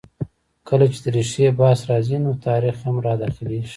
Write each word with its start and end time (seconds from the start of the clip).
کله 0.67 0.85
چې 0.93 0.99
د 1.03 1.05
ریښې 1.15 1.47
بحث 1.59 1.79
راځي؛ 1.91 2.17
نو 2.25 2.31
تاریخ 2.47 2.75
هم 2.85 2.95
را 3.05 3.13
دا 3.21 3.27
خلېږي. 3.35 3.69